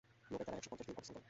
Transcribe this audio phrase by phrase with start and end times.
[0.31, 1.19] নৌকায় তারা একশ পঞ্চাশ দিন অবস্থান করেন।